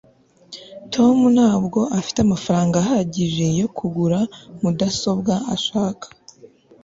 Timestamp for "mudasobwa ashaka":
4.61-6.05